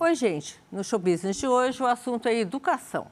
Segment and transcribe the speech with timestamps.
[0.00, 0.62] Oi, gente.
[0.70, 3.08] No Show Business de hoje, o assunto é educação.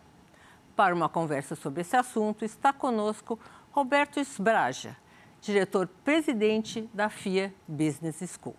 [0.76, 3.40] Para uma conversa sobre esse assunto, está conosco
[3.72, 4.96] Roberto Esbraja,
[5.40, 8.54] diretor-presidente da FIA Business School.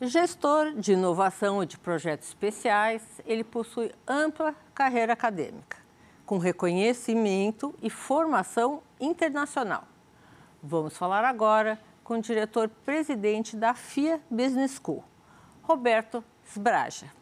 [0.00, 5.76] Gestor de inovação e de projetos especiais, ele possui ampla carreira acadêmica,
[6.24, 9.84] com reconhecimento e formação internacional.
[10.62, 11.78] Vamos falar agora
[12.08, 15.04] com o diretor-presidente da FIA Business School,
[15.62, 17.12] Roberto Sbraja.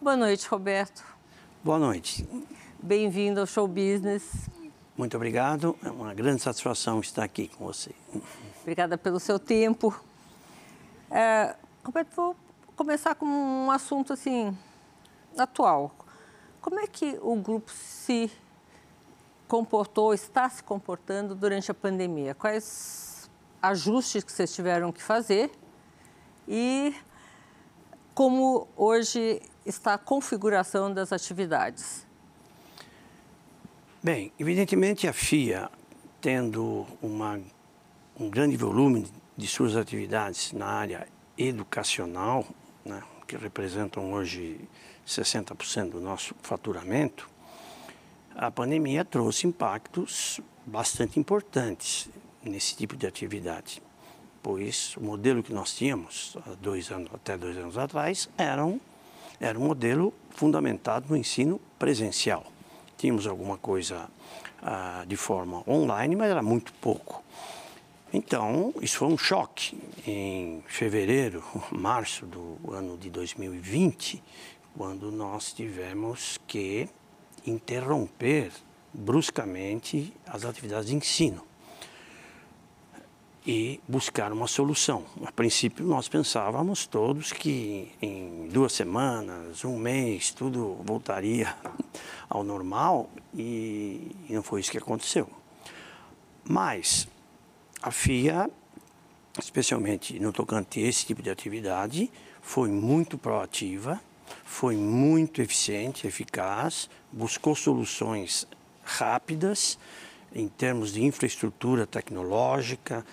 [0.00, 1.04] Boa noite, Roberto.
[1.64, 2.24] Boa noite.
[2.80, 4.48] Bem-vindo ao Show Business.
[4.96, 5.76] Muito obrigado.
[5.82, 7.90] É uma grande satisfação estar aqui com você.
[8.62, 9.92] Obrigada pelo seu tempo.
[11.10, 12.36] É, Roberto, vou
[12.76, 14.56] começar com um assunto assim
[15.36, 15.92] atual.
[16.60, 18.30] Como é que o grupo se
[19.48, 22.32] comportou, está se comportando durante a pandemia?
[22.32, 23.07] Quais
[23.62, 25.50] ajustes que vocês tiveram que fazer
[26.46, 26.94] e
[28.14, 32.06] como hoje está a configuração das atividades?
[34.02, 35.70] Bem, evidentemente a FIA,
[36.20, 37.40] tendo uma,
[38.18, 42.46] um grande volume de suas atividades na área educacional,
[42.84, 44.60] né, que representam hoje
[45.06, 47.28] 60% do nosso faturamento,
[48.34, 52.08] a pandemia trouxe impactos bastante importantes
[52.42, 53.82] nesse tipo de atividade,
[54.42, 58.80] pois o modelo que nós tínhamos dois anos, até dois anos atrás era um,
[59.40, 62.46] era um modelo fundamentado no ensino presencial.
[62.96, 64.08] Tínhamos alguma coisa
[64.62, 67.22] ah, de forma online, mas era muito pouco.
[68.12, 69.78] Então, isso foi um choque.
[70.06, 74.22] Em fevereiro, março do ano de 2020,
[74.76, 76.88] quando nós tivemos que
[77.46, 78.50] interromper
[78.92, 81.47] bruscamente as atividades de ensino
[83.48, 85.06] e buscar uma solução.
[85.24, 91.56] A princípio, nós pensávamos todos que em duas semanas, um mês, tudo voltaria
[92.28, 95.30] ao normal e não foi isso que aconteceu.
[96.44, 97.08] Mas
[97.80, 98.50] a FIA,
[99.38, 103.98] especialmente no tocante a esse tipo de atividade, foi muito proativa,
[104.44, 108.46] foi muito eficiente, eficaz, buscou soluções
[108.84, 109.78] rápidas
[110.34, 113.04] em termos de infraestrutura tecnológica,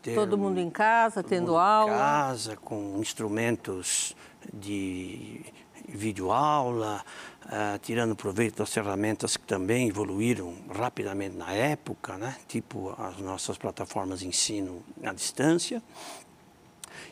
[0.00, 4.16] termos, todo mundo em casa, tendo aula, em casa com instrumentos
[4.52, 5.44] de
[5.88, 7.04] videoaula,
[7.44, 12.36] uh, tirando proveito das ferramentas que também evoluíram rapidamente na época, né?
[12.48, 15.82] tipo as nossas plataformas de ensino à distância.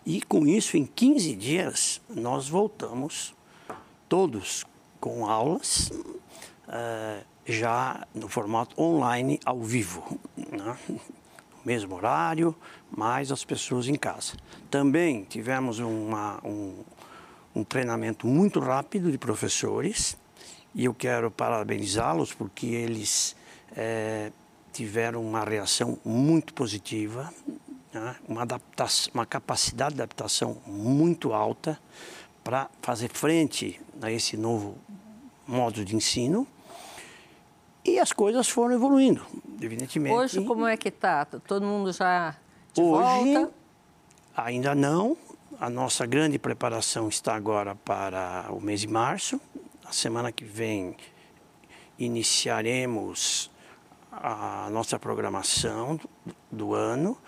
[0.04, 3.34] E com isso, em 15 dias, nós voltamos
[4.09, 4.65] todos
[4.98, 5.91] com aulas,
[6.70, 10.19] uh, já no formato online, ao vivo.
[10.36, 10.76] Né?
[11.64, 12.54] mesmo horário,
[12.91, 14.34] mas as pessoas em casa.
[14.70, 16.75] Também tivemos uma, um,
[17.54, 20.16] um treinamento muito rápido de professores
[20.75, 23.36] e eu quero parabenizá-los porque eles
[23.76, 24.32] é,
[24.72, 27.32] tiveram uma reação muito positiva,
[27.92, 28.16] né?
[28.28, 31.78] uma, adaptação, uma capacidade de adaptação muito alta
[32.42, 34.78] para fazer frente a esse novo
[35.47, 36.47] modo de ensino.
[38.00, 39.26] As coisas foram evoluindo,
[39.60, 40.16] evidentemente.
[40.16, 41.26] Hoje, como é que está?
[41.26, 42.34] Todo mundo já
[42.72, 43.52] de Hoje, volta?
[44.34, 45.18] ainda não,
[45.60, 49.38] a nossa grande preparação está agora para o mês de março.
[49.84, 50.96] A semana que vem
[51.98, 53.50] iniciaremos
[54.10, 56.00] a nossa programação
[56.50, 57.18] do ano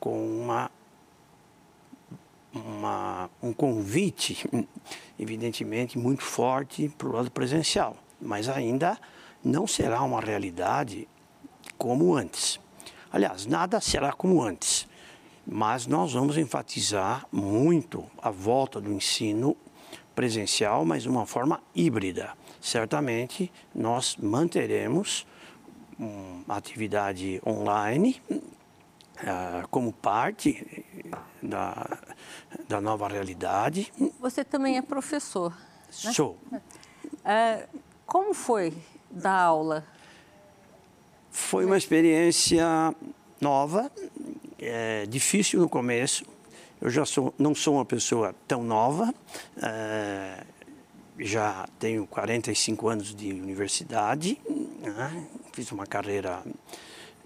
[0.00, 0.70] com uma,
[2.54, 4.48] uma, um convite,
[5.18, 8.98] evidentemente, muito forte para o lado presencial, mas ainda
[9.44, 11.08] não será uma realidade
[11.76, 12.60] como antes.
[13.10, 14.88] Aliás, nada será como antes
[15.46, 19.56] mas nós vamos enfatizar muito a volta do ensino
[20.14, 22.34] presencial, mas de uma forma híbrida.
[22.60, 25.26] Certamente nós manteremos
[25.98, 30.84] uma atividade online uh, como parte
[31.42, 31.98] da,
[32.68, 33.92] da nova realidade.
[34.20, 35.52] Você também é professor.
[36.04, 36.12] Né?
[36.12, 36.38] Sou.
[36.52, 38.72] Uh, como foi
[39.12, 39.84] dar aula?
[41.30, 42.94] Foi uma experiência
[43.40, 43.90] nova,
[44.58, 46.24] é difícil no começo.
[46.80, 49.14] Eu já sou, não sou uma pessoa tão nova,
[49.62, 50.44] é,
[51.18, 54.40] já tenho 45 anos de universidade,
[54.80, 55.26] né?
[55.52, 56.42] fiz uma carreira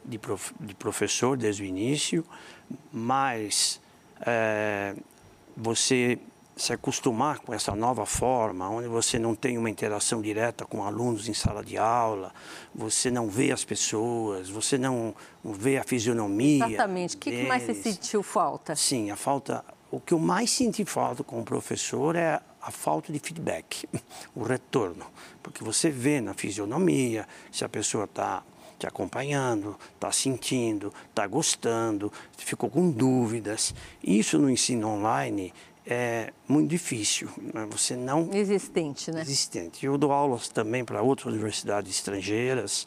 [0.05, 2.25] de, prof, de, professor desde o início,
[2.93, 3.81] mas
[4.21, 4.95] é,
[5.57, 6.19] você
[6.57, 11.29] se acostumar com essa nova forma, onde você não tem uma interação direta com alunos
[11.29, 12.33] em sala de aula,
[12.75, 15.15] você não vê as pessoas, você não,
[15.45, 16.67] vê a fisionomia.
[16.67, 17.17] Exatamente.
[17.17, 18.75] O que, que mais você sentiu falta?
[18.75, 19.63] Sim, a falta.
[19.91, 23.87] O que eu mais senti falta como professor é a falta de feedback,
[24.35, 25.07] o retorno,
[25.43, 28.43] porque você vê na fisionomia se a pessoa está
[28.79, 33.75] te acompanhando, está sentindo, está gostando, ficou com dúvidas.
[34.03, 35.53] Isso no ensino online
[35.87, 37.29] é muito difícil.
[37.39, 37.67] Né?
[37.71, 39.21] Você não existente, né?
[39.21, 39.87] Existente.
[39.87, 42.87] Eu dou aulas também para outras universidades estrangeiras.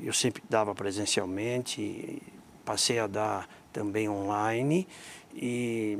[0.00, 2.22] Eu sempre dava presencialmente,
[2.64, 4.86] passei a dar também online
[5.34, 5.98] e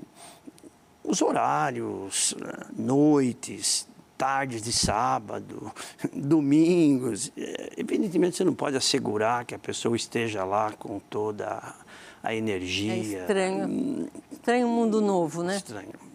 [1.03, 2.35] os horários,
[2.77, 5.73] noites, tardes de sábado,
[6.13, 7.33] domingos.
[7.37, 11.75] É, evidentemente, você não pode assegurar que a pessoa esteja lá com toda
[12.23, 12.93] a energia.
[12.93, 14.11] É estranho.
[14.33, 15.57] Estranho um mundo novo, né?
[15.57, 16.07] Estranho.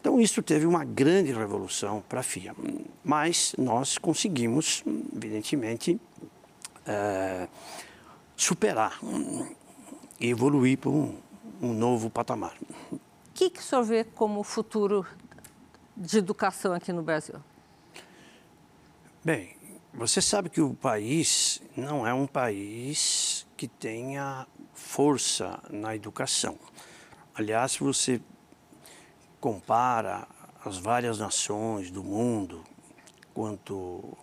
[0.00, 2.54] Então, isso teve uma grande revolução para a FIA.
[3.04, 4.84] Mas nós conseguimos,
[5.14, 6.00] evidentemente,
[6.86, 7.48] é,
[8.36, 8.98] superar
[10.20, 11.18] e evoluir para um,
[11.60, 12.56] um novo patamar.
[12.92, 12.98] O
[13.34, 15.06] que, que o senhor vê como futuro
[15.96, 17.36] de educação aqui no Brasil?
[19.24, 19.56] Bem,
[19.92, 26.56] você sabe que o país não é um país que tenha força na educação.
[27.34, 28.20] Aliás, você
[29.40, 30.26] compara
[30.64, 32.64] as várias nações do mundo
[33.32, 34.16] quanto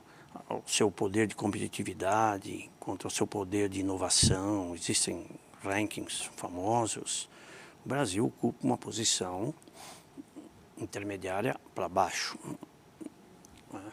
[0.49, 5.25] ao seu poder de competitividade, quanto ao seu poder de inovação, existem
[5.63, 7.29] rankings famosos.
[7.85, 9.53] O Brasil ocupa uma posição
[10.77, 12.37] intermediária para baixo.
[13.71, 13.91] Né?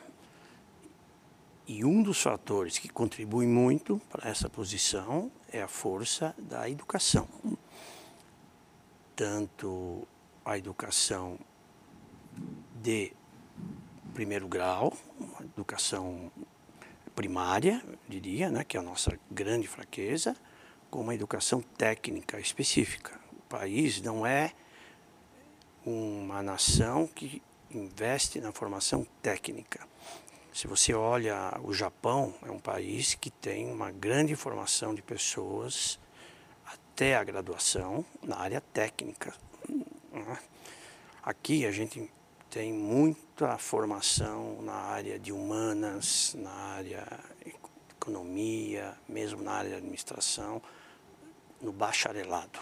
[1.66, 7.28] E um dos fatores que contribui muito para essa posição é a força da educação.
[9.14, 10.06] Tanto
[10.44, 11.38] a educação
[12.82, 13.12] de
[14.14, 16.30] primeiro grau, uma educação
[17.14, 20.36] primária, diria, né, que é a nossa grande fraqueza,
[20.90, 23.18] como a educação técnica específica.
[23.32, 24.52] O país não é
[25.84, 29.86] uma nação que investe na formação técnica.
[30.52, 35.98] Se você olha o Japão, é um país que tem uma grande formação de pessoas
[36.66, 39.32] até a graduação na área técnica.
[40.22, 40.38] Né?
[41.22, 42.10] Aqui a gente
[42.50, 47.06] tem muita formação na área de humanas, na área
[47.96, 50.60] economia, mesmo na área de administração,
[51.60, 52.58] no bacharelado.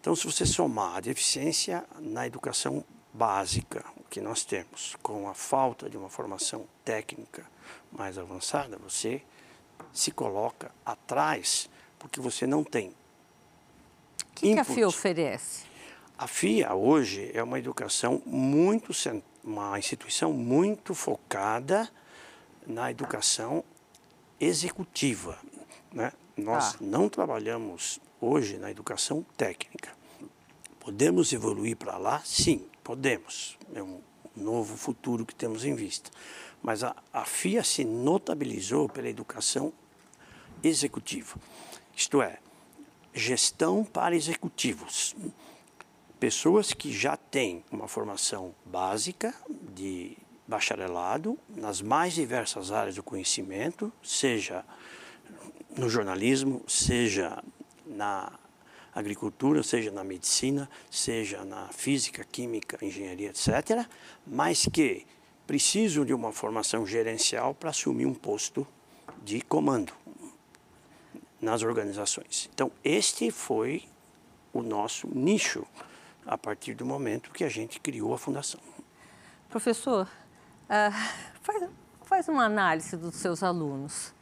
[0.00, 5.88] Então, se você somar a deficiência na educação básica que nós temos com a falta
[5.88, 7.46] de uma formação técnica
[7.92, 9.22] mais avançada, você
[9.92, 12.88] se coloca atrás porque você não tem.
[12.88, 15.64] O que, que a FIA oferece?
[16.16, 18.92] A FIA hoje é uma educação muito,
[19.42, 21.90] uma instituição muito focada
[22.64, 23.64] na educação
[24.38, 25.36] executiva.
[25.92, 26.12] Né?
[26.36, 26.78] Nós ah.
[26.80, 29.92] não trabalhamos hoje na educação técnica.
[30.78, 32.22] Podemos evoluir para lá?
[32.24, 33.58] Sim, podemos.
[33.74, 34.00] É um
[34.36, 36.12] novo futuro que temos em vista.
[36.62, 39.72] Mas a, a FIA se notabilizou pela educação
[40.62, 41.36] executiva.
[41.96, 42.38] Isto é,
[43.12, 45.16] gestão para executivos.
[46.18, 49.34] Pessoas que já têm uma formação básica
[49.74, 50.16] de
[50.46, 54.64] bacharelado nas mais diversas áreas do conhecimento, seja
[55.76, 57.42] no jornalismo, seja
[57.86, 58.32] na
[58.94, 63.86] agricultura, seja na medicina, seja na física, química, engenharia, etc.,
[64.26, 65.04] mas que
[65.46, 68.66] precisam de uma formação gerencial para assumir um posto
[69.22, 69.92] de comando
[71.40, 72.48] nas organizações.
[72.54, 73.84] Então, este foi
[74.52, 75.66] o nosso nicho
[76.26, 78.60] a partir do momento que a gente criou a fundação.
[79.48, 80.08] Professor,
[80.64, 80.92] uh,
[81.42, 81.70] faz,
[82.02, 84.14] faz, uma análise dos seus alunos.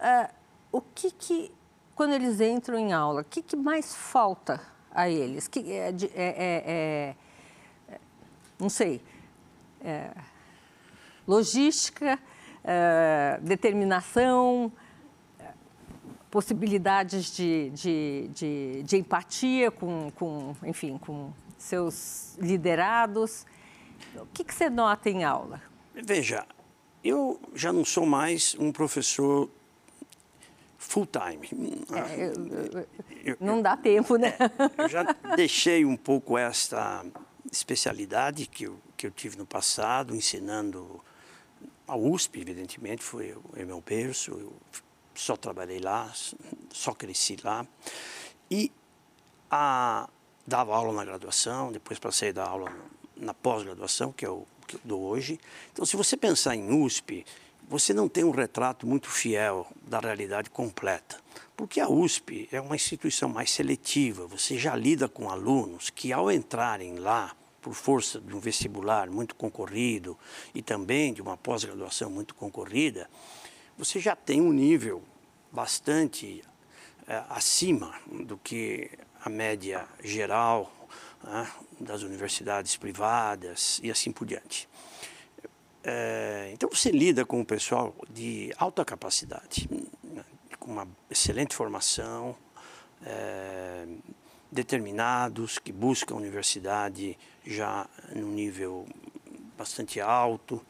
[0.00, 0.32] Uh,
[0.72, 1.52] o que, que
[1.94, 4.60] quando eles entram em aula, o que, que mais falta
[4.90, 5.46] a eles?
[5.46, 7.14] Que é, é, é,
[7.88, 7.98] é
[8.58, 9.02] não sei,
[9.84, 10.10] é,
[11.26, 12.18] logística,
[12.64, 14.72] é, determinação,
[16.32, 23.44] possibilidades de, de, de, de empatia com, com, enfim, com seus liderados.
[24.16, 25.60] O que, que você nota em aula?
[25.94, 26.46] Veja,
[27.04, 29.50] eu já não sou mais um professor
[30.78, 31.84] full time.
[31.92, 34.34] É, não dá tempo, né?
[34.78, 35.02] É, eu já
[35.36, 37.04] deixei um pouco esta
[37.52, 40.98] especialidade que eu, que eu tive no passado, ensinando
[41.86, 44.52] a USP, evidentemente, foi o meu berço, eu
[45.14, 46.12] só trabalhei lá,
[46.70, 47.66] só cresci lá.
[48.50, 48.70] E
[49.50, 50.08] a,
[50.46, 52.72] dava aula na graduação, depois passei a dar aula
[53.16, 54.28] na pós-graduação, que é
[54.66, 55.38] que eu dou hoje.
[55.72, 57.24] Então, se você pensar em USP,
[57.68, 61.20] você não tem um retrato muito fiel da realidade completa.
[61.56, 66.30] Porque a USP é uma instituição mais seletiva, você já lida com alunos que, ao
[66.30, 70.18] entrarem lá, por força de um vestibular muito concorrido
[70.52, 73.08] e também de uma pós-graduação muito concorrida,
[73.76, 75.02] você já tem um nível
[75.50, 76.42] bastante
[77.06, 78.90] é, acima do que
[79.24, 80.72] a média geral
[81.22, 81.50] né,
[81.80, 84.68] das universidades privadas e assim por diante.
[85.84, 89.68] É, então você lida com um pessoal de alta capacidade,
[90.02, 90.24] né,
[90.58, 92.36] com uma excelente formação,
[93.04, 93.86] é,
[94.50, 98.86] determinados, que buscam a universidade já no nível
[99.56, 100.64] bastante alto.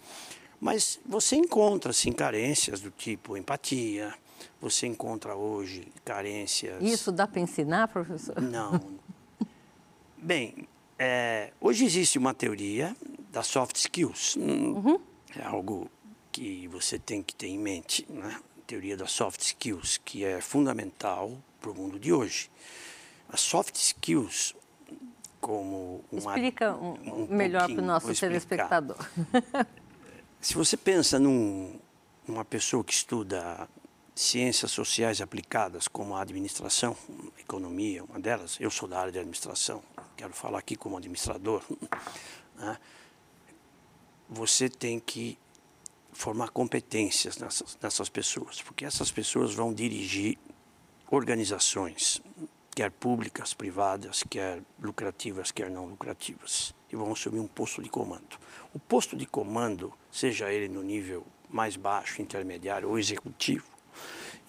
[0.63, 4.15] Mas você encontra, sim, carências do tipo empatia,
[4.61, 6.81] você encontra hoje carências...
[6.81, 8.41] Isso dá para ensinar, professor?
[8.41, 8.81] Não.
[10.17, 12.97] Bem, é, hoje existe uma teoria
[13.33, 14.37] das soft skills.
[14.37, 15.01] Uhum.
[15.37, 15.91] É algo
[16.31, 18.39] que você tem que ter em mente, né?
[18.57, 22.49] A teoria das soft skills, que é fundamental para o mundo de hoje.
[23.29, 24.55] As soft skills,
[25.41, 28.97] como uma, Explica um, um melhor para o nosso telespectador.
[30.43, 31.79] Se você pensa num,
[32.27, 33.69] numa pessoa que estuda
[34.13, 36.97] ciências sociais aplicadas, como a administração,
[37.39, 39.85] economia, uma delas, eu sou da área de administração,
[40.17, 41.63] quero falar aqui como administrador,
[42.59, 42.77] né?
[44.29, 45.39] você tem que
[46.13, 50.37] formar competências nessas, nessas pessoas, porque essas pessoas vão dirigir
[51.09, 52.21] organizações,
[52.75, 58.41] quer públicas, privadas, quer lucrativas, quer não lucrativas, e vão assumir um posto de comando.
[58.75, 63.67] O posto de comando, seja ele no nível mais baixo, intermediário ou executivo,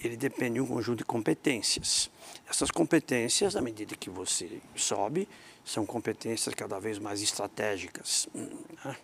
[0.04, 2.10] ele depende de um conjunto de competências.
[2.48, 5.28] Essas competências, à medida que você sobe,
[5.64, 8.28] são competências cada vez mais estratégicas.
[8.34, 8.98] Né?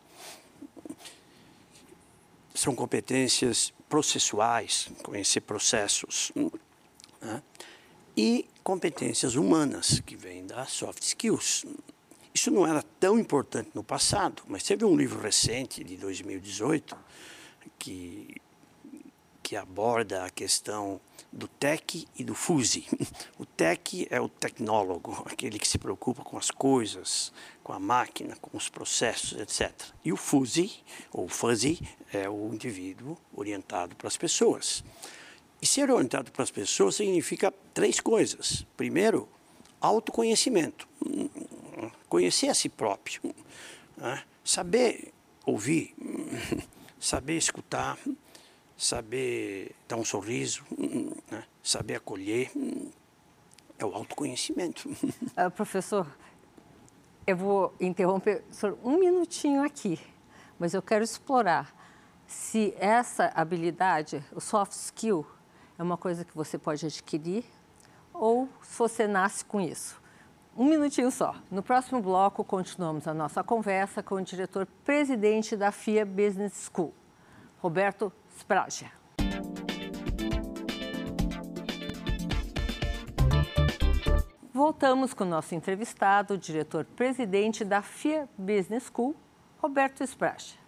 [2.54, 6.34] São competências processuais, conhecer processos.
[7.22, 7.42] Né?
[8.18, 11.66] E competências humanas, que vêm das soft skills.
[12.34, 16.98] Isso não era tão importante no passado, mas teve um livro recente, de 2018,
[17.78, 18.40] que
[19.50, 21.02] que aborda a questão
[21.34, 22.86] do tech e do fuzzy.
[23.40, 27.34] O tech é o tecnólogo, aquele que se preocupa com as coisas,
[27.64, 29.72] com a máquina, com os processos, etc.
[30.06, 31.80] E o fuzzy, ou fuzzy,
[32.14, 34.84] é o indivíduo orientado para as pessoas.
[35.60, 38.68] E ser orientado para as pessoas significa três coisas.
[38.78, 39.28] Primeiro,
[39.82, 40.88] autoconhecimento.
[42.08, 43.22] Conhecer a si próprio.
[43.98, 44.24] Né?
[44.44, 45.14] Saber
[45.46, 45.96] ouvir,
[47.00, 47.98] saber escutar,
[48.78, 50.64] saber dar um sorriso,
[51.32, 51.44] né?
[51.62, 52.52] saber acolher,
[53.78, 54.90] é o autoconhecimento.
[54.90, 56.08] Uh, professor,
[57.26, 58.44] eu vou interromper
[58.84, 60.00] um minutinho aqui,
[60.58, 61.74] mas eu quero explorar
[62.28, 65.26] se essa habilidade, o soft skill,
[65.78, 67.44] é uma coisa que você pode adquirir
[68.14, 70.00] ou se você nasce com isso.
[70.56, 71.36] Um minutinho só.
[71.50, 76.94] No próximo bloco, continuamos a nossa conversa com o diretor-presidente da FIA Business School,
[77.60, 78.92] Roberto Spragia.
[84.52, 89.16] Voltamos com o nosso entrevistado, o diretor-presidente da FIA Business School,
[89.62, 90.60] Roberto Spragia.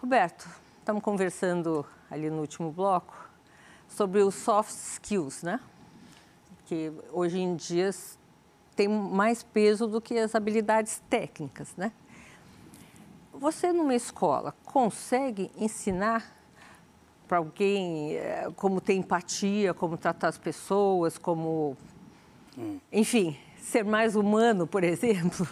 [0.00, 0.48] Roberto,
[0.80, 3.14] estamos conversando ali no último bloco
[3.88, 5.60] sobre os soft skills, né?
[6.64, 7.90] Que hoje em dia
[8.76, 11.90] tem mais peso do que as habilidades técnicas, né?
[13.32, 16.34] Você, numa escola, consegue ensinar
[17.26, 21.76] para alguém eh, como ter empatia, como tratar as pessoas, como.
[22.56, 22.78] Hum.
[22.92, 25.46] Enfim, ser mais humano, por exemplo?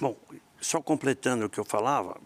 [0.00, 0.16] Bom,
[0.60, 2.18] só completando o que eu falava,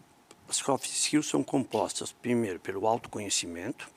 [0.47, 3.89] as soft skills são compostas, primeiro, pelo autoconhecimento,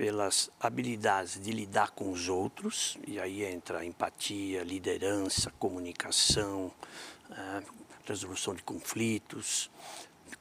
[0.00, 6.72] pelas habilidades de lidar com os outros, e aí entra empatia, liderança, comunicação,
[7.30, 7.62] eh,
[8.06, 9.70] resolução de conflitos,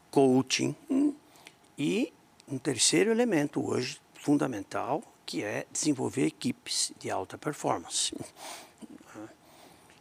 [0.10, 1.14] coaching hum,
[1.78, 2.14] e
[2.48, 8.16] um terceiro elemento hoje fundamental, que é desenvolver equipes de alta performance.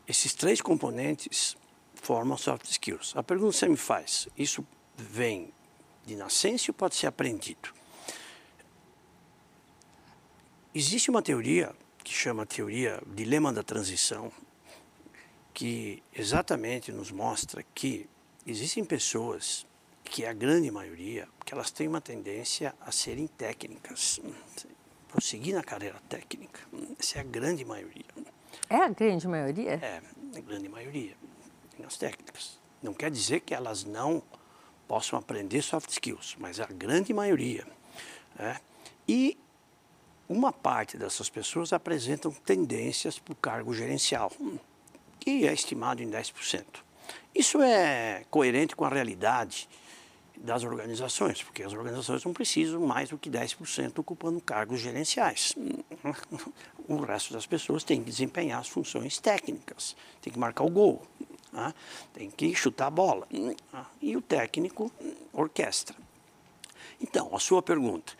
[0.06, 1.56] Esses três componentes
[1.96, 3.12] formam soft skills.
[3.16, 4.64] A pergunta que você me faz, isso
[4.96, 5.52] vem
[6.06, 7.76] de nascença ou pode ser aprendido?
[10.74, 14.30] Existe uma teoria que chama teoria dilema da transição,
[15.54, 18.08] que exatamente nos mostra que
[18.46, 19.66] existem pessoas
[20.04, 24.20] que é a grande maioria, que elas têm uma tendência a serem técnicas,
[25.08, 26.60] prosseguir na carreira técnica.
[26.98, 28.04] Essa é a grande maioria.
[28.68, 29.72] É a grande maioria?
[29.72, 30.02] É,
[30.36, 31.16] a grande maioria,
[31.78, 32.58] nas técnicas.
[32.82, 34.22] Não quer dizer que elas não
[34.86, 37.66] possam aprender soft skills, mas a grande maioria.
[38.38, 38.56] É.
[39.06, 39.36] E
[40.28, 44.30] uma parte dessas pessoas apresentam tendências para o cargo gerencial,
[45.18, 46.64] que é estimado em 10%.
[47.34, 49.68] Isso é coerente com a realidade
[50.36, 55.54] das organizações, porque as organizações não precisam mais do que 10% ocupando cargos gerenciais.
[56.88, 61.02] O resto das pessoas tem que desempenhar as funções técnicas, tem que marcar o gol,
[61.52, 61.74] né?
[62.14, 63.28] tem que chutar a bola.
[63.30, 63.54] Né?
[64.00, 64.90] E o técnico
[65.30, 65.94] orquestra.
[66.98, 68.14] Então, a sua pergunta.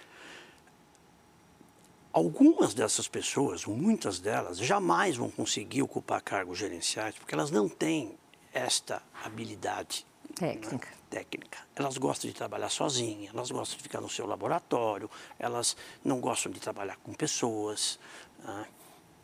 [2.18, 8.18] Algumas dessas pessoas, muitas delas, jamais vão conseguir ocupar cargos gerenciais porque elas não têm
[8.52, 10.88] esta habilidade técnica.
[10.88, 10.92] Né?
[11.08, 11.58] técnica.
[11.76, 15.08] Elas gostam de trabalhar sozinhas, elas gostam de ficar no seu laboratório,
[15.38, 18.00] elas não gostam de trabalhar com pessoas,
[18.44, 18.66] né?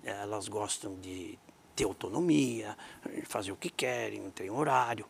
[0.04, 1.36] elas gostam de
[1.74, 2.78] ter autonomia,
[3.24, 5.04] fazer o que querem, não tem horário.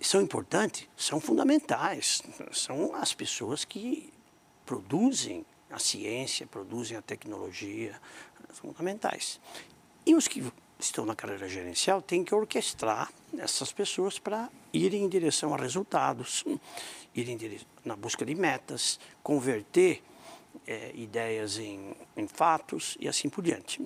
[0.00, 0.88] São importantes?
[0.96, 2.20] São fundamentais.
[2.50, 4.12] São as pessoas que
[4.66, 8.00] produzem a ciência, produzem a tecnologia,
[8.52, 9.40] são fundamentais.
[10.04, 10.44] E os que
[10.78, 16.44] estão na carreira gerencial têm que orquestrar essas pessoas para irem em direção a resultados,
[17.14, 17.38] irem
[17.84, 20.02] na busca de metas, converter
[20.66, 23.80] é, ideias em, em fatos e assim por diante.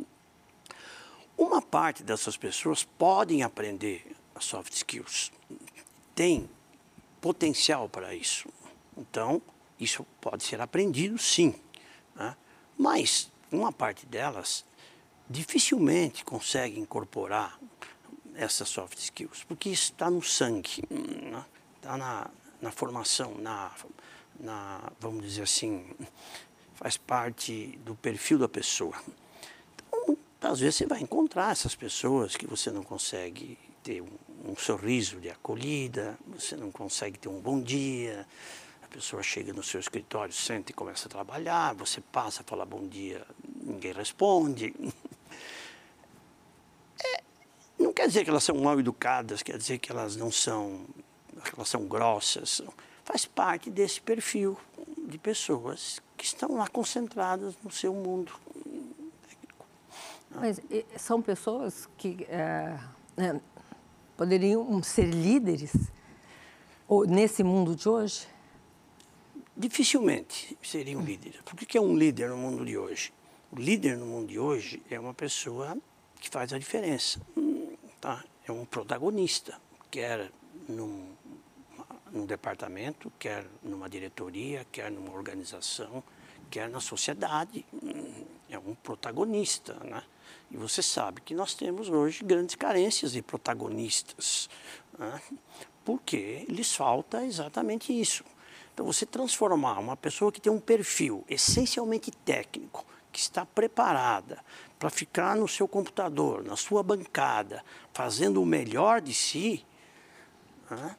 [1.36, 5.30] Uma parte dessas pessoas podem aprender soft skills,
[6.14, 6.48] tem
[7.20, 8.48] potencial para isso.
[8.96, 9.40] Então,
[9.78, 11.54] isso pode ser aprendido sim.
[12.20, 12.36] Né?
[12.76, 14.64] Mas uma parte delas
[15.28, 17.58] dificilmente consegue incorporar
[18.34, 20.82] essas soft skills, porque isso está no sangue,
[21.76, 21.98] está né?
[21.98, 23.72] na, na formação, na,
[24.38, 25.90] na, vamos dizer assim,
[26.74, 28.94] faz parte do perfil da pessoa.
[30.38, 34.08] Então, às vezes você vai encontrar essas pessoas que você não consegue ter um,
[34.44, 38.26] um sorriso de acolhida, você não consegue ter um bom dia,
[38.90, 42.86] pessoa chega no seu escritório, senta e começa a trabalhar, você passa a falar bom
[42.86, 43.24] dia,
[43.62, 44.74] ninguém responde.
[47.78, 50.84] Não quer dizer que elas são mal educadas, quer dizer que elas não são,
[51.42, 52.60] que elas são grossas.
[53.02, 54.54] Faz parte desse perfil
[55.08, 58.32] de pessoas que estão lá concentradas no seu mundo.
[60.30, 60.60] Mas
[60.98, 62.78] são pessoas que é,
[63.16, 63.40] é,
[64.14, 65.72] poderiam ser líderes
[67.08, 68.28] nesse mundo de hoje?
[69.60, 71.42] Dificilmente seriam líderes.
[71.42, 73.12] Por que é um líder no mundo de hoje?
[73.52, 75.76] O líder no mundo de hoje é uma pessoa
[76.18, 77.20] que faz a diferença
[78.00, 78.24] tá?
[78.46, 80.32] é um protagonista, quer
[80.66, 81.10] num,
[82.10, 86.02] num departamento, quer numa diretoria, quer numa organização,
[86.50, 87.66] quer na sociedade.
[88.48, 90.02] É um protagonista, né?
[90.50, 94.48] E você sabe que nós temos hoje grandes carências de protagonistas,
[94.98, 95.20] né?
[95.84, 98.24] porque lhes falta exatamente isso.
[98.80, 104.42] Então, você transformar uma pessoa que tem um perfil essencialmente técnico, que está preparada
[104.78, 107.62] para ficar no seu computador, na sua bancada,
[107.92, 109.66] fazendo o melhor de si,
[110.70, 110.96] né,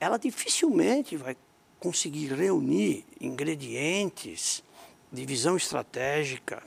[0.00, 1.36] ela dificilmente vai
[1.78, 4.64] conseguir reunir ingredientes
[5.12, 6.60] de visão estratégica,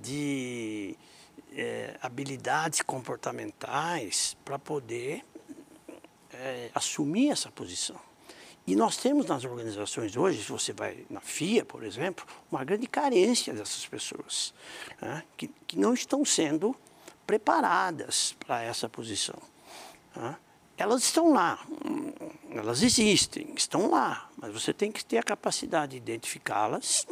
[0.00, 0.96] de
[1.54, 5.22] é, habilidades comportamentais para poder
[6.32, 8.00] é, assumir essa posição.
[8.66, 12.86] E nós temos nas organizações hoje, se você vai na FIA, por exemplo, uma grande
[12.86, 14.54] carência dessas pessoas,
[15.00, 16.74] né, que, que não estão sendo
[17.26, 19.40] preparadas para essa posição.
[20.14, 20.36] Né.
[20.76, 21.64] Elas estão lá,
[22.50, 27.06] elas existem, estão lá, mas você tem que ter a capacidade de identificá-las,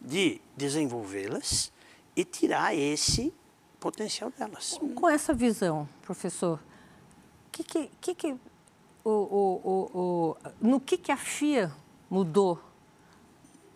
[0.00, 1.72] de desenvolvê-las
[2.14, 3.32] e tirar esse
[3.80, 4.78] potencial delas.
[4.94, 6.58] Com essa visão, professor,
[7.48, 8.36] o que, que, que,
[9.10, 11.72] o, o, o, no que, que a FIA
[12.10, 12.60] mudou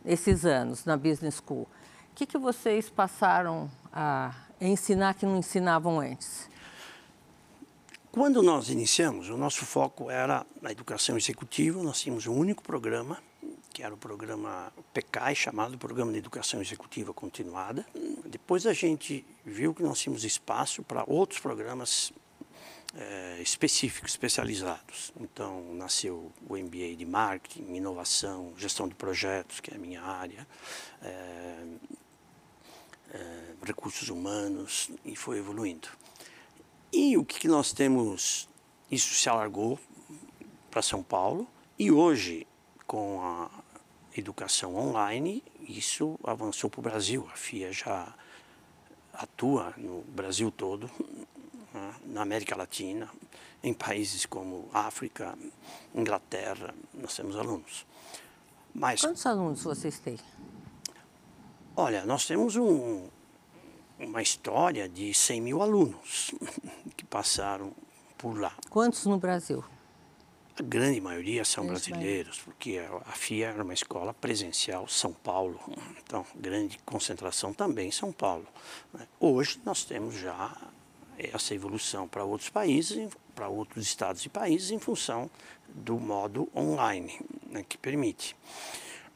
[0.04, 1.62] esses anos na Business School?
[1.62, 6.50] O que, que vocês passaram a ensinar que não ensinavam antes?
[8.10, 11.82] Quando nós iniciamos, o nosso foco era na educação executiva.
[11.82, 13.18] Nós tínhamos um único programa,
[13.72, 17.86] que era o programa PECAI, chamado Programa de Educação Executiva Continuada.
[18.26, 22.12] Depois a gente viu que nós tínhamos espaço para outros programas
[22.94, 25.12] é, específicos, especializados.
[25.20, 30.46] Então, nasceu o MBA de Marketing, Inovação, Gestão de Projetos, que é a minha área,
[31.02, 31.64] é,
[33.12, 35.88] é, Recursos Humanos, e foi evoluindo.
[36.92, 38.48] E o que nós temos,
[38.90, 39.78] isso se alargou
[40.70, 42.46] para São Paulo, e hoje,
[42.86, 43.50] com a
[44.16, 47.26] educação online, isso avançou para o Brasil.
[47.32, 48.14] A FIA já
[49.12, 50.90] atua no Brasil todo,
[52.12, 53.10] na América Latina.
[53.64, 55.38] em países como África,
[55.94, 57.86] Inglaterra, nós temos alunos.
[58.74, 60.18] Mas, Quantos alunos vocês têm?
[61.76, 63.08] Olha, nós temos um,
[64.00, 66.32] uma história de 100 mil alunos
[66.96, 67.72] que passaram
[68.18, 68.52] por lá.
[68.68, 69.64] Quantos no Brasil?
[70.58, 75.58] A grande maioria são brasileiros, porque a FIA era uma escola presencial, São Paulo,
[76.04, 78.46] então grande concentração também em São Paulo.
[78.92, 79.06] Né?
[79.18, 80.54] Hoje nós temos já
[81.18, 85.30] essa evolução para outros países, para outros estados e países, em função
[85.68, 88.36] do modo online, né, que permite.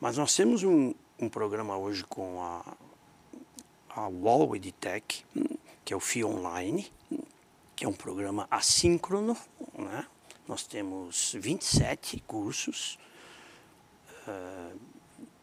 [0.00, 2.76] Mas nós temos um, um programa hoje com a,
[3.90, 5.24] a Wall EdTech,
[5.84, 6.90] que é o FIA Online,
[7.74, 9.36] que é um programa assíncrono,
[9.76, 10.06] né?
[10.48, 12.98] Nós temos 27 cursos,
[14.28, 14.78] uh,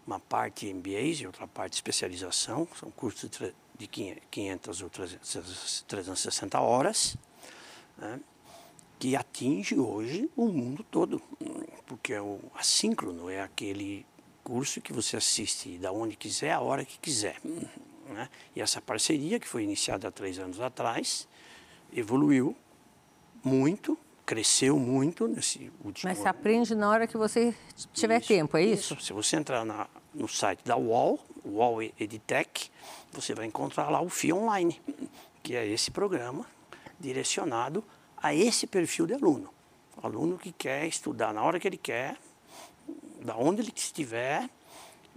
[0.07, 7.17] uma parte MBAs e outra parte especialização, são cursos de 500 ou 360 horas,
[7.97, 8.19] né?
[8.99, 11.21] que atinge hoje o mundo todo,
[11.85, 14.05] porque é o assíncrono é aquele
[14.43, 17.37] curso que você assiste da onde quiser, a hora que quiser.
[18.09, 18.29] Né?
[18.55, 21.27] E essa parceria, que foi iniciada há três anos atrás,
[21.91, 22.55] evoluiu
[23.43, 27.53] muito cresceu muito nesse último Mas você aprende na hora que você
[27.93, 28.93] tiver isso, tempo, é isso?
[28.93, 29.05] isso?
[29.05, 32.71] Se você entrar na, no site da UOL, UOL EdTech,
[33.11, 34.79] você vai encontrar lá o FIA Online,
[35.41, 36.45] que é esse programa
[36.99, 37.83] direcionado
[38.17, 39.53] a esse perfil de aluno.
[40.01, 42.17] O aluno que quer estudar na hora que ele quer,
[43.21, 44.49] da onde ele estiver,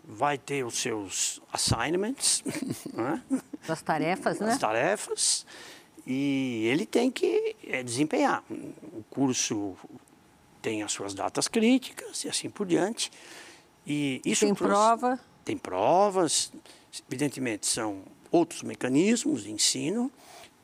[0.05, 2.43] vai ter os seus assignments,
[2.93, 3.23] né?
[3.69, 4.53] as tarefas, né?
[4.53, 5.47] As tarefas
[6.07, 8.45] e ele tem que é, desempenhar.
[8.49, 9.75] O curso
[10.63, 13.11] tem as suas datas críticas e assim por diante.
[13.85, 15.21] E isso tem trouxe, prova?
[15.47, 16.53] Tem provas,
[17.09, 20.11] evidentemente são outros mecanismos de ensino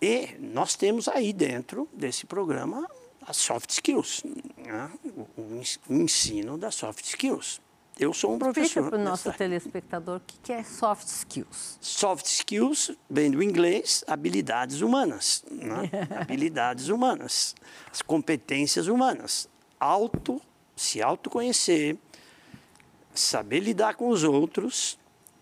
[0.00, 2.84] e nós temos aí dentro desse programa
[3.24, 4.24] as soft skills,
[4.56, 4.90] né?
[5.36, 7.60] o, ensino das soft skills.
[7.96, 8.66] Eu sou um professor.
[8.66, 11.78] Explica para o nosso telespectador o que é soft skills.
[11.80, 15.44] Soft skills vem do inglês habilidades humanas.
[15.48, 15.88] Né?
[16.20, 17.54] habilidades humanas.
[17.88, 19.48] As competências humanas.
[19.78, 20.42] Auto,
[20.74, 21.96] se autoconhecer,
[23.14, 24.98] saber lidar com os outros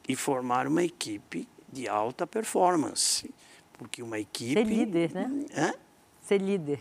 [0.08, 3.32] e formar uma equipe de alta performance.
[3.72, 4.54] Porque uma equipe.
[4.54, 5.30] Ser líder, né?
[5.56, 5.74] Hã?
[6.22, 6.80] Ser líder.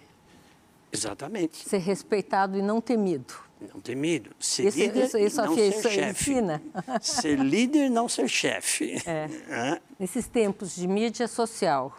[0.91, 1.67] Exatamente.
[1.67, 3.33] Ser respeitado e não temido.
[3.73, 4.31] Não ter medo.
[4.39, 6.31] Ser isso, líder isso, isso, não ser chefe.
[6.31, 6.61] Ensina.
[7.01, 8.95] Ser líder, não ser chefe.
[9.05, 9.29] É.
[9.49, 9.81] É.
[9.99, 11.93] Nesses tempos de mídia social,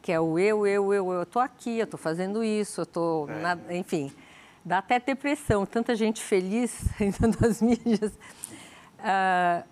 [0.00, 3.28] que é o eu, eu, eu, eu estou aqui, eu estou fazendo isso, eu estou...
[3.28, 3.76] É.
[3.76, 4.10] Enfim,
[4.64, 6.84] dá até depressão, tanta gente feliz
[7.40, 8.12] nas mídias.
[8.98, 9.64] Ah,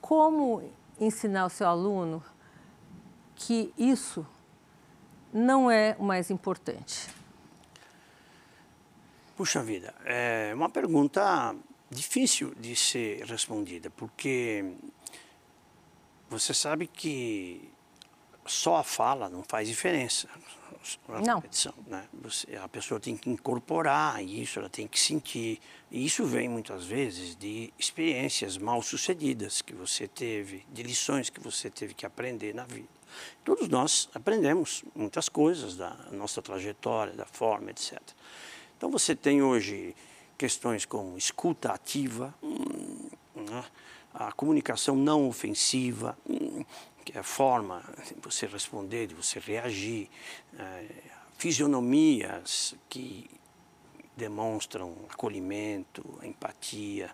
[0.00, 0.62] como
[1.00, 2.22] ensinar o seu aluno
[3.34, 4.26] que isso
[5.32, 7.08] não é o mais importante?
[9.36, 11.56] Puxa vida, é uma pergunta
[11.90, 14.74] difícil de ser respondida, porque
[16.30, 17.68] você sabe que
[18.46, 20.28] só a fala não faz diferença
[21.08, 21.74] na repetição.
[21.86, 22.04] Né?
[22.22, 25.60] Você, a pessoa tem que incorporar isso, ela tem que sentir.
[25.90, 31.40] E isso vem muitas vezes de experiências mal sucedidas que você teve, de lições que
[31.40, 32.88] você teve que aprender na vida.
[33.44, 38.00] Todos nós aprendemos muitas coisas da nossa trajetória, da forma, etc.
[38.76, 39.94] Então você tem hoje
[40.36, 43.64] questões como escuta ativa, hum, né?
[44.12, 46.64] a comunicação não ofensiva, hum,
[47.04, 50.08] que é a forma de você responder, de você reagir,
[50.58, 50.86] é,
[51.36, 53.30] fisionomias que
[54.16, 57.10] demonstram acolhimento, empatia.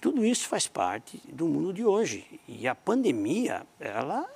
[0.00, 2.40] Tudo isso faz parte do mundo de hoje.
[2.46, 4.28] E a pandemia, ela...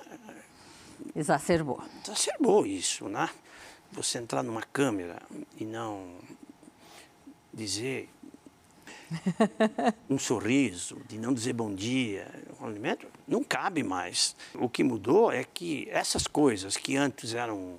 [1.15, 1.81] Exacerbou.
[2.03, 3.29] Exacerbou isso, né?
[3.91, 5.21] Você entrar numa câmera
[5.57, 6.17] e não
[7.53, 8.09] dizer
[10.09, 12.27] um sorriso, de não dizer bom dia,
[12.59, 14.35] um alimento, não cabe mais.
[14.55, 17.77] O que mudou é que essas coisas que antes eram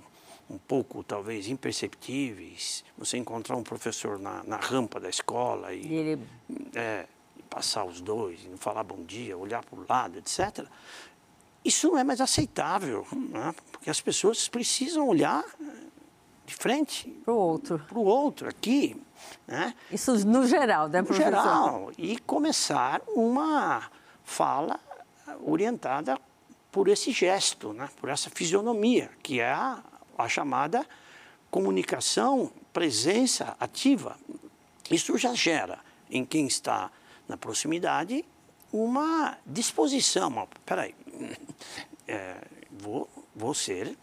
[0.48, 5.94] um pouco, talvez, imperceptíveis, você encontrar um professor na, na rampa da escola e, e
[5.94, 6.22] ele...
[6.74, 7.06] é,
[7.48, 10.66] passar os dois, não falar bom dia, olhar para o lado, etc.,
[11.64, 13.54] isso não é mais aceitável, né?
[13.72, 15.42] porque as pessoas precisam olhar
[16.44, 17.08] de frente.
[17.24, 17.78] Para o outro.
[17.78, 19.00] Para o outro, aqui.
[19.46, 19.74] Né?
[19.90, 21.30] Isso no geral, né, professor?
[21.30, 21.92] No geral.
[21.96, 23.90] E começar uma
[24.22, 24.78] fala
[25.44, 26.18] orientada
[26.70, 27.88] por esse gesto, né?
[28.00, 29.82] por essa fisionomia, que é a,
[30.18, 30.86] a chamada
[31.50, 34.16] comunicação, presença ativa.
[34.90, 35.78] Isso já gera
[36.10, 36.90] em quem está
[37.28, 38.24] na proximidade
[38.72, 40.48] uma disposição.
[40.66, 40.94] Peraí,
[42.08, 42.36] é,
[42.72, 43.96] vou, vou ser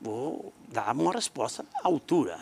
[0.00, 2.38] vou dar uma resposta à altura.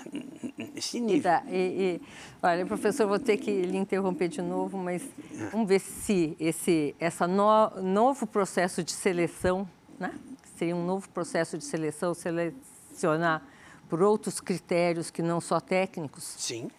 [0.76, 1.22] nesse nível.
[1.22, 2.02] Tá, e, e,
[2.42, 5.02] olha, professor, vou ter que lhe interromper de novo, mas
[5.50, 10.14] vamos ver se esse essa no, novo processo de seleção, né?
[10.56, 13.42] Seria um novo processo de seleção, selecionar
[13.88, 16.24] por outros critérios que não só técnicos.
[16.38, 16.70] Sim.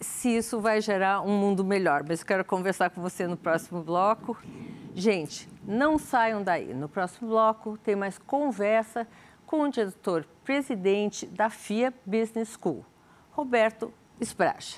[0.00, 2.04] Se isso vai gerar um mundo melhor.
[2.08, 4.36] Mas eu quero conversar com você no próximo bloco.
[4.94, 6.72] Gente, não saiam daí.
[6.72, 9.06] No próximo bloco tem mais conversa
[9.48, 12.84] com o diretor-presidente da FIA Business School,
[13.30, 14.76] Roberto Esbraja.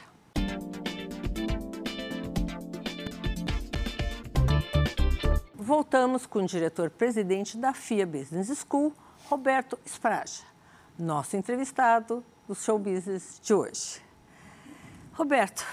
[5.56, 8.94] Voltamos com o diretor-presidente da FIA Business School,
[9.28, 10.44] Roberto Espraja,
[10.96, 14.00] nosso entrevistado do Show Business de hoje.
[15.14, 15.66] Roberto,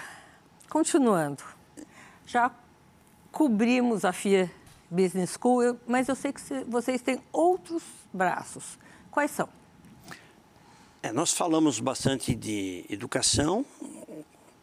[0.67, 1.43] continuando,
[2.25, 2.51] já
[3.31, 4.49] cobrimos a FIA
[4.89, 8.77] Business School, mas eu sei que vocês têm outros braços.
[9.11, 9.49] Quais são?
[11.01, 13.65] É, nós falamos bastante de educação,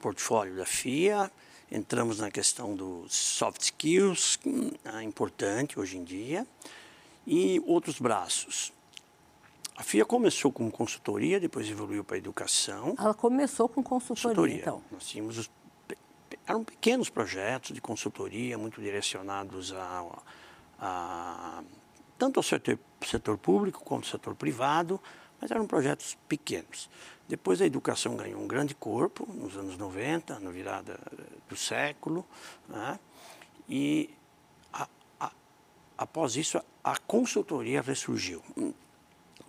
[0.01, 1.31] portfólio da FIA,
[1.71, 4.39] entramos na questão dos soft skills,
[4.85, 6.47] é importante hoje em dia,
[7.27, 8.73] e outros braços.
[9.77, 12.95] A FIA começou com consultoria, depois evoluiu para educação.
[12.99, 14.57] Ela começou com consultoria, consultoria.
[14.61, 14.83] então?
[14.93, 15.51] Nós tínhamos os,
[16.47, 20.05] eram pequenos projetos de consultoria, muito direcionados a,
[20.79, 21.65] a
[22.19, 25.01] tanto ao setor, setor público quanto ao setor privado,
[25.41, 26.89] mas eram projetos pequenos.
[27.29, 30.99] Depois a educação ganhou um grande corpo, nos anos 90, na virada
[31.49, 32.25] do século,
[32.69, 32.99] né?
[33.69, 34.11] e
[34.73, 34.87] a,
[35.19, 35.33] a,
[35.97, 38.43] após isso a consultoria ressurgiu,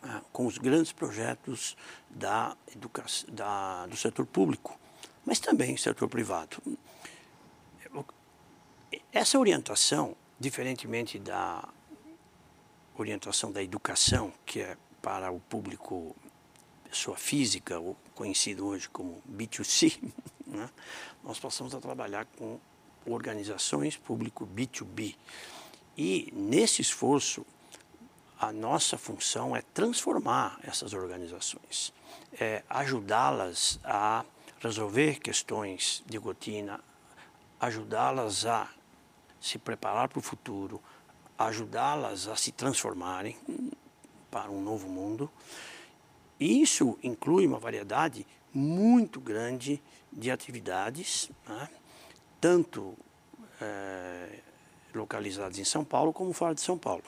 [0.02, 0.22] né?
[0.32, 1.76] com os grandes projetos
[2.10, 4.80] da educação, da, do setor público,
[5.26, 6.62] mas também setor privado.
[9.12, 11.68] Essa orientação, diferentemente da
[12.98, 16.16] orientação da educação, que é para o público
[16.90, 20.00] pessoa física, ou conhecido hoje como B2C,
[20.48, 20.70] né?
[21.24, 22.60] nós passamos a trabalhar com
[23.06, 25.16] organizações público B2B.
[25.98, 27.46] E nesse esforço,
[28.40, 31.94] a nossa função é transformar essas organizações,
[32.40, 34.26] é ajudá-las a
[34.66, 36.80] resolver questões de rotina,
[37.60, 38.68] ajudá-las a
[39.40, 40.82] se preparar para o futuro,
[41.38, 43.38] ajudá-las a se transformarem
[44.32, 45.30] para um novo mundo.
[46.40, 51.70] Isso inclui uma variedade muito grande de atividades, né?
[52.42, 52.98] tanto
[53.62, 54.40] é,
[54.94, 57.04] localizadas em São Paulo como fora de São Paulo.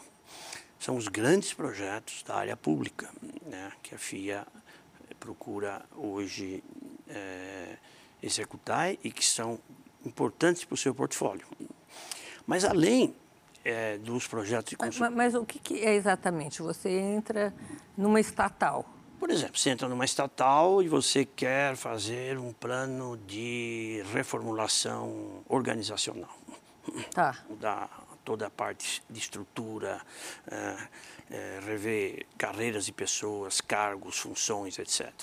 [0.80, 3.10] São os grandes projetos da área pública
[3.46, 3.72] né?
[3.82, 4.46] que a FIA
[5.20, 6.64] procura hoje
[7.10, 7.78] é,
[8.22, 9.60] executar e que são
[10.06, 11.46] importantes para o seu portfólio.
[12.46, 13.16] Mas além
[13.64, 15.16] é, dos projetos de consultoria.
[15.16, 16.62] Mas, mas, o que, que é exatamente?
[16.62, 17.54] Você entra
[17.98, 18.86] numa estatal.
[19.20, 26.38] Por exemplo, você entra numa estatal e você quer fazer um plano de reformulação organizacional.
[27.12, 27.38] Tá.
[27.60, 27.90] Da
[28.24, 30.02] toda a parte de estrutura,
[30.52, 30.88] é,
[31.32, 35.14] é, rever carreiras de pessoas, cargos, funções, etc.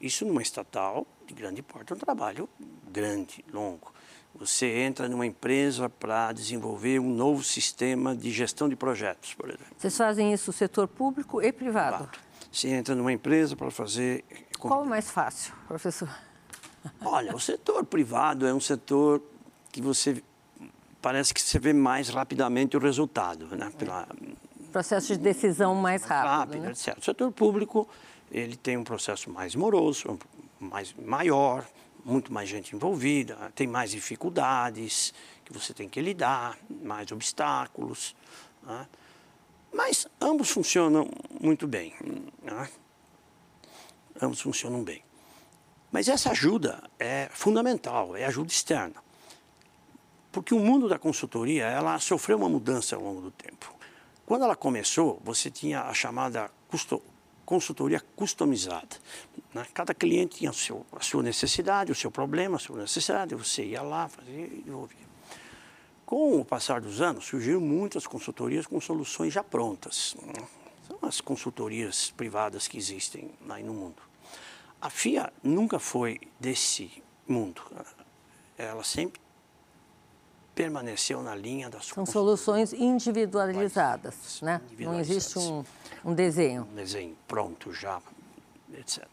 [0.00, 2.48] Isso numa estatal de grande porte é um trabalho
[2.90, 3.92] grande, longo.
[4.34, 9.66] Você entra numa empresa para desenvolver um novo sistema de gestão de projetos, por exemplo.
[9.76, 11.98] Vocês fazem isso no setor público e privado?
[11.98, 12.12] Claro.
[12.50, 14.24] Você entra numa empresa para fazer...
[14.58, 16.08] Qual é mais fácil, professor?
[17.04, 19.22] Olha, o setor privado é um setor
[19.70, 20.22] que você...
[21.02, 23.72] Parece que você vê mais rapidamente o resultado, né?
[23.78, 24.06] Pela,
[24.70, 26.70] processo de decisão mais, rápido, rápido né?
[26.70, 26.96] etc.
[26.98, 27.88] O setor público,
[28.30, 30.18] ele tem um processo mais moroso,
[30.58, 31.66] mais maior,
[32.04, 35.12] muito mais gente envolvida, tem mais dificuldades
[35.44, 38.14] que você tem que lidar, mais obstáculos.
[38.62, 38.86] Né?
[39.72, 41.08] Mas ambos funcionam
[41.40, 41.94] muito bem.
[42.42, 42.68] Né?
[44.20, 45.02] Ambos funcionam bem.
[45.90, 49.02] Mas essa ajuda é fundamental, é ajuda externa.
[50.30, 53.74] Porque o mundo da consultoria, ela sofreu uma mudança ao longo do tempo.
[54.24, 56.48] Quando ela começou, você tinha a chamada
[57.50, 58.96] consultoria customizada.
[59.52, 59.66] Né?
[59.74, 63.82] Cada cliente tinha seu, a sua necessidade, o seu problema, a sua necessidade, você ia
[63.82, 65.10] lá, fazia e devolvia.
[66.06, 70.14] Com o passar dos anos, surgiram muitas consultorias com soluções já prontas.
[70.22, 70.46] Né?
[70.86, 74.00] São as consultorias privadas que existem aí no mundo.
[74.80, 77.62] A FIA nunca foi desse mundo.
[78.56, 79.20] Ela sempre
[80.54, 84.60] permaneceu na linha das São soluções individualizadas, né?
[84.78, 85.64] Não existe um,
[86.04, 86.62] um desenho.
[86.70, 88.00] Um desenho pronto já,
[88.74, 89.06] etc.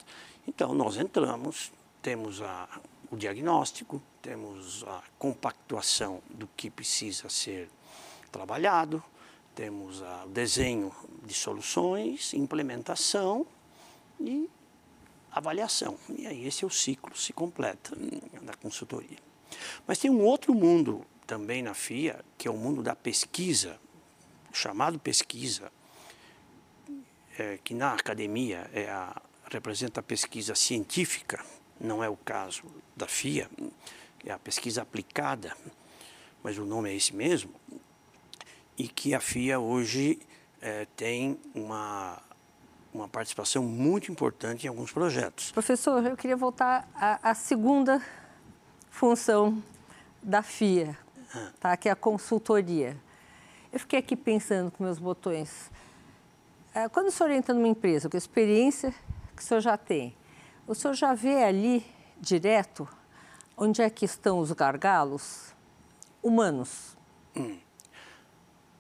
[0.48, 1.72] Então, nós entramos,
[2.02, 2.68] temos a,
[3.12, 7.70] o diagnóstico, temos a compactuação do que precisa ser
[8.32, 9.04] trabalhado,
[9.56, 13.46] temos o desenho de soluções, implementação
[14.20, 14.50] e
[15.32, 15.98] avaliação.
[16.10, 17.96] E aí esse é o ciclo, se completa
[18.42, 19.18] da consultoria.
[19.86, 23.80] Mas tem um outro mundo também na FIA, que é o mundo da pesquisa,
[24.54, 25.72] chamado pesquisa,
[27.38, 29.16] é, que na academia é a,
[29.52, 31.44] representa a pesquisa científica,
[31.80, 32.64] não é o caso
[32.96, 33.50] da FIA,
[34.26, 35.56] é a pesquisa aplicada,
[36.44, 37.54] mas o nome é esse mesmo,
[38.78, 40.20] e que a FIA hoje
[40.62, 42.22] é, tem uma,
[42.94, 45.52] uma participação muito importante em alguns projetos.
[45.52, 48.02] Professor, eu queria voltar à, à segunda
[48.90, 49.62] função
[50.22, 50.98] da FIA,
[51.34, 51.52] ah.
[51.60, 51.78] tá?
[51.78, 52.98] que é a consultoria.
[53.72, 55.70] Eu fiquei aqui pensando com meus botões.
[56.78, 58.94] É, quando o senhor entra numa empresa, com a experiência
[59.36, 60.16] que o senhor já tem,
[60.68, 61.84] o senhor já vê ali
[62.22, 62.88] direto
[63.58, 65.56] onde é que estão os gargalos
[66.22, 66.96] humanos?
[67.36, 67.58] Hum.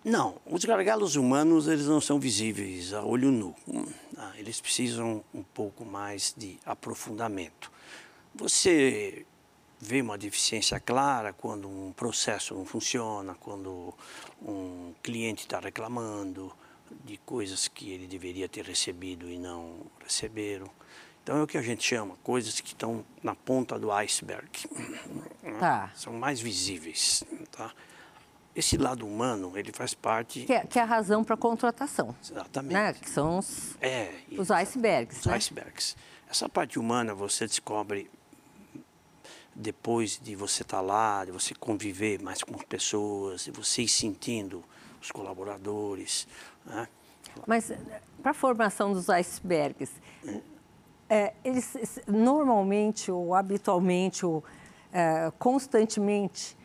[0.06, 3.56] Não, os gargalos humanos eles não são visíveis a olho nu.
[3.68, 7.72] Hum, ah, eles precisam um pouco mais de aprofundamento.
[8.36, 9.26] Você
[9.80, 13.92] vê uma deficiência clara quando um processo não funciona, quando
[14.40, 16.54] um cliente está reclamando
[17.04, 20.70] de coisas que ele deveria ter recebido e não receberam.
[21.24, 24.50] Então é o que a gente chama coisas que estão na ponta do iceberg.
[25.60, 25.92] Tá.
[25.96, 27.24] São mais visíveis.
[27.52, 27.74] Tá?
[28.56, 30.46] Esse lado humano, ele faz parte...
[30.46, 32.16] Que é, que é a razão para a contratação.
[32.24, 32.74] Exatamente.
[32.74, 32.94] Né?
[32.94, 35.20] Que são os, é, os icebergs.
[35.20, 35.36] Os né?
[35.36, 35.96] icebergs.
[36.30, 38.10] Essa parte humana você descobre
[39.54, 43.88] depois de você estar tá lá, de você conviver mais com pessoas, de você ir
[43.88, 44.64] sentindo
[45.02, 46.28] os colaboradores.
[46.68, 46.88] Né?
[47.46, 47.72] Mas
[48.22, 49.92] para a formação dos icebergs,
[51.10, 54.44] é, eles normalmente ou habitualmente ou
[54.92, 56.58] é, constantemente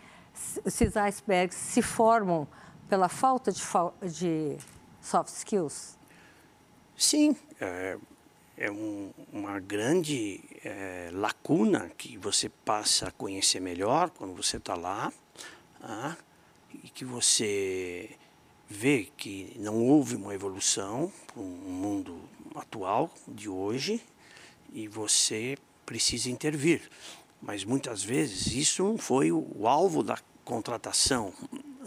[0.65, 2.49] esses icebergs se formam
[2.89, 3.61] pela falta de,
[4.11, 4.57] de
[5.01, 5.99] soft skills?
[6.97, 7.99] Sim, é,
[8.57, 10.41] é um, uma grande
[11.13, 15.13] lacuna que você passa a conhecer melhor quando você está lá
[15.83, 16.17] ah,
[16.83, 18.17] e que você
[18.73, 22.17] vê que não houve uma evolução para mundo
[22.55, 24.03] atual de hoje
[24.73, 26.81] e você precisa intervir.
[27.41, 31.33] Mas muitas vezes isso não foi o alvo da contratação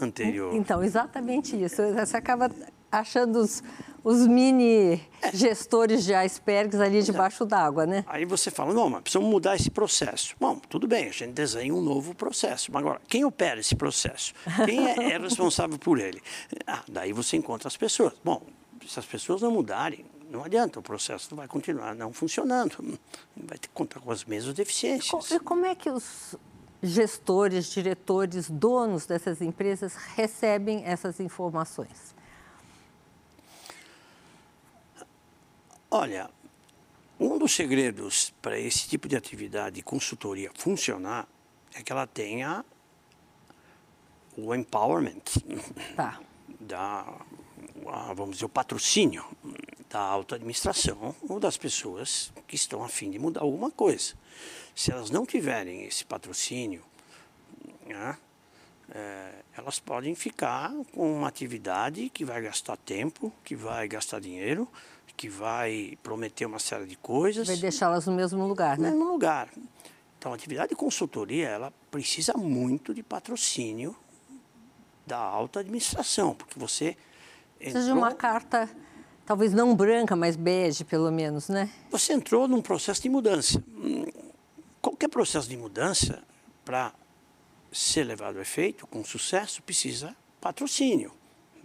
[0.00, 0.54] anterior.
[0.54, 1.82] Então, exatamente isso.
[1.92, 2.50] Você acaba
[2.90, 3.62] achando os,
[4.06, 5.02] os mini
[5.34, 8.04] gestores de icebergs ali debaixo d'água, né?
[8.06, 10.36] Aí você fala, não, mas precisamos mudar esse processo.
[10.38, 12.70] Bom, tudo bem, a gente desenha um novo processo.
[12.70, 14.32] Mas agora, quem opera esse processo?
[14.64, 16.22] Quem é, é responsável por ele?
[16.64, 18.12] Ah, daí você encontra as pessoas.
[18.22, 18.42] Bom,
[18.86, 22.96] se as pessoas não mudarem, não adianta, o processo vai continuar não funcionando.
[23.36, 25.32] Vai ter que contar com as mesmas deficiências.
[25.32, 26.36] E como é que os
[26.80, 32.14] gestores, diretores, donos dessas empresas recebem essas informações?
[35.98, 36.28] Olha,
[37.18, 41.26] um dos segredos para esse tipo de atividade de consultoria funcionar
[41.74, 42.62] é que ela tenha
[44.36, 45.22] o empowerment
[45.96, 46.20] tá.
[46.60, 47.02] da,
[48.14, 49.24] vamos dizer, o patrocínio
[49.88, 54.12] da alta administração ou das pessoas que estão a fim de mudar alguma coisa.
[54.74, 56.84] Se elas não tiverem esse patrocínio,
[57.86, 58.18] né,
[58.94, 64.68] é, elas podem ficar com uma atividade que vai gastar tempo, que vai gastar dinheiro,
[65.16, 67.46] que vai prometer uma série de coisas.
[67.46, 68.90] Vai deixá-las no mesmo lugar, né?
[68.90, 69.48] No mesmo lugar.
[70.18, 73.96] Então, a atividade de consultoria, ela precisa muito de patrocínio
[75.06, 76.96] da alta administração, porque você
[77.58, 77.94] Precisa entrou...
[77.94, 78.68] de uma carta,
[79.24, 81.70] talvez não branca, mas bege, pelo menos, né?
[81.90, 83.62] Você entrou num processo de mudança.
[84.82, 86.22] Qualquer processo de mudança,
[86.64, 86.92] para
[87.76, 91.12] ser levado a efeito com sucesso, precisa patrocínio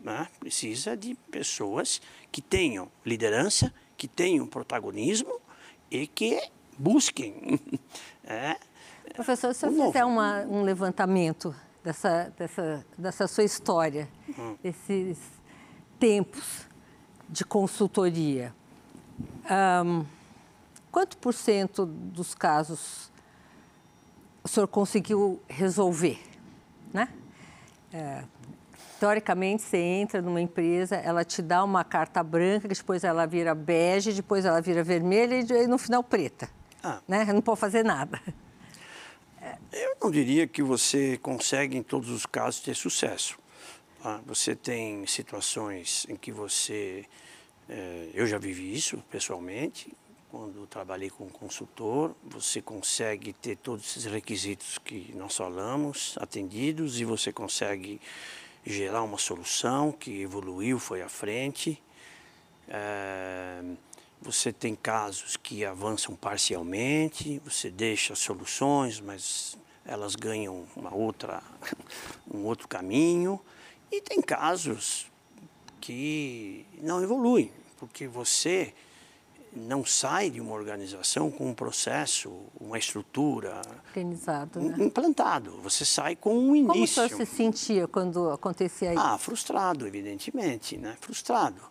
[0.04, 0.28] né?
[0.40, 5.40] precisa de pessoas que tenham liderança, que tenham protagonismo
[5.90, 6.42] e que
[6.78, 7.60] busquem.
[8.24, 8.58] é,
[9.14, 14.56] Professor, se eu um fizer uma, um levantamento dessa, dessa, dessa sua história, hum.
[14.64, 15.20] desses
[16.00, 16.66] tempos
[17.30, 18.54] de consultoria,
[19.86, 20.06] um,
[20.92, 23.11] quanto por cento dos casos
[24.44, 26.20] o senhor conseguiu resolver?
[26.94, 27.08] Né?
[27.94, 28.24] É,
[29.02, 34.14] Teoricamente, você entra numa empresa, ela te dá uma carta branca, depois ela vira bege,
[34.14, 36.48] depois ela vira vermelha e no final preta.
[36.84, 37.02] Ah.
[37.08, 37.26] Né?
[37.34, 38.22] Não pode fazer nada.
[39.74, 43.40] Eu não diria que você consegue, em todos os casos, ter sucesso.
[44.04, 44.22] Tá?
[44.28, 47.04] Você tem situações em que você.
[47.68, 49.92] É, eu já vivi isso pessoalmente,
[50.32, 57.04] quando trabalhei com consultor, você consegue ter todos esses requisitos que nós falamos atendidos e
[57.04, 58.00] você consegue
[58.66, 61.84] gerar uma solução que evoluiu, foi à frente.
[62.70, 63.62] É,
[64.22, 71.44] você tem casos que avançam parcialmente, você deixa soluções, mas elas ganham uma outra,
[72.34, 73.38] um outro caminho.
[73.92, 75.12] E tem casos
[75.82, 78.74] que não evoluem, porque você
[79.54, 84.76] não sai de uma organização com um processo, uma estrutura Organizado, né?
[84.80, 85.60] implantado.
[85.62, 86.72] Você sai com um início.
[86.74, 89.04] Como o senhor se sentia quando acontecia isso?
[89.04, 90.96] Ah, frustrado, evidentemente, né?
[91.02, 91.62] Frustrado.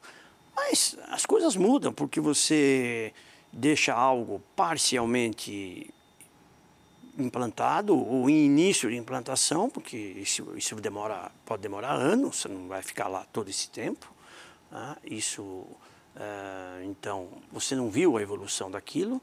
[0.54, 3.14] Mas as coisas mudam porque você
[3.52, 5.92] deixa algo parcialmente
[7.18, 12.68] implantado ou em início de implantação, porque isso, isso demora, pode demorar anos, você não
[12.68, 14.12] vai ficar lá todo esse tempo.
[14.70, 14.96] Né?
[15.04, 15.66] Isso,
[16.16, 19.20] uh, então, você não viu a evolução daquilo,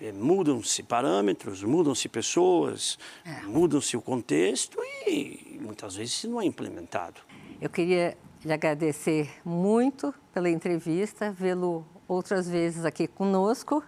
[0.00, 3.42] eh, mudam-se parâmetros, mudam-se pessoas, é.
[3.42, 7.20] mudam-se o contexto e muitas vezes isso não é implementado.
[7.60, 13.82] Eu queria lhe agradecer muito pela entrevista, vê-lo outras vezes aqui conosco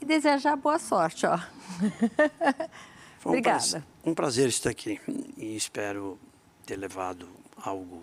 [0.00, 1.24] e desejar boa sorte.
[1.24, 1.38] Ó.
[3.18, 3.58] Foi um Obrigada.
[3.58, 5.00] Prazer, um prazer estar aqui
[5.36, 6.18] e espero
[6.66, 8.02] ter levado algo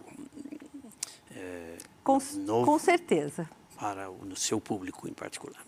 [1.36, 1.78] é,
[2.10, 3.48] com, novo com certeza
[3.78, 5.62] para o seu público em particular.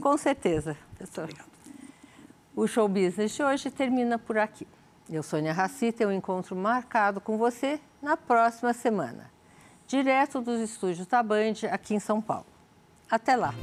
[0.00, 1.24] Com certeza, professor.
[1.24, 1.48] Obrigado.
[2.54, 4.66] O show business de hoje termina por aqui.
[5.08, 9.30] Eu, Sônia Raci, tenho um encontro marcado com você na próxima semana,
[9.86, 12.46] direto dos estúdios da Band, aqui em São Paulo.
[13.10, 13.54] Até lá!